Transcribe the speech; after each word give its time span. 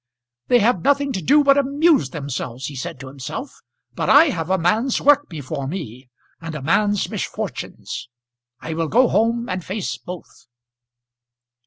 "They 0.47 0.57
have 0.61 0.81
nothing 0.83 1.13
to 1.13 1.21
do 1.21 1.43
but 1.43 1.59
amuse 1.59 2.09
themselves," 2.09 2.65
he 2.65 2.75
said 2.75 2.99
to 3.01 3.07
himself; 3.07 3.61
"but 3.93 4.09
I 4.09 4.29
have 4.29 4.49
a 4.49 4.57
man's 4.57 4.99
work 4.99 5.29
before 5.29 5.67
me, 5.67 6.09
and 6.41 6.55
a 6.55 6.61
man's 6.63 7.07
misfortunes. 7.07 8.09
I 8.59 8.73
will 8.73 8.87
go 8.87 9.07
home 9.09 9.47
and 9.47 9.63
face 9.63 9.99
both." 9.99 10.47